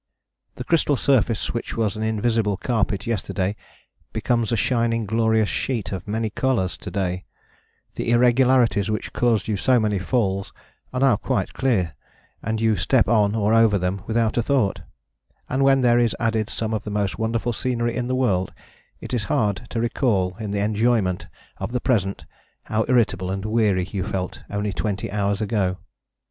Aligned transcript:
The 0.55 0.63
crystal 0.63 0.95
surface 0.95 1.53
which 1.53 1.77
was 1.77 1.95
an 1.95 2.01
invisible 2.01 2.57
carpet 2.57 3.05
yesterday 3.05 3.55
becomes 4.13 4.51
a 4.51 4.57
shining 4.57 5.05
glorious 5.05 5.47
sheet 5.47 5.91
of 5.91 6.07
many 6.07 6.31
colours 6.31 6.75
to 6.77 6.89
day: 6.89 7.25
the 7.93 8.09
irregularities 8.09 8.89
which 8.89 9.13
caused 9.13 9.47
you 9.47 9.57
so 9.57 9.79
many 9.79 9.99
falls 9.99 10.53
are 10.91 11.01
now 11.01 11.17
quite 11.17 11.53
clear 11.53 11.93
and 12.41 12.59
you 12.59 12.75
step 12.75 13.07
on 13.07 13.35
or 13.35 13.53
over 13.53 13.77
them 13.77 14.01
without 14.07 14.37
a 14.37 14.41
thought: 14.41 14.81
and 15.47 15.63
when 15.63 15.81
there 15.81 15.99
is 15.99 16.15
added 16.19 16.49
some 16.49 16.73
of 16.73 16.83
the 16.83 16.89
most 16.89 17.19
wonderful 17.19 17.53
scenery 17.53 17.95
in 17.95 18.07
the 18.07 18.15
world 18.15 18.51
it 19.01 19.13
is 19.13 19.25
hard 19.25 19.67
to 19.69 19.79
recall 19.79 20.35
in 20.39 20.49
the 20.49 20.57
enjoyment 20.61 21.27
of 21.57 21.73
the 21.73 21.79
present 21.79 22.25
how 22.63 22.83
irritable 22.87 23.29
and 23.29 23.45
weary 23.45 23.85
you 23.91 24.03
felt 24.03 24.41
only 24.49 24.73
twenty 24.73 25.11
hours 25.11 25.41
ago. 25.41 25.77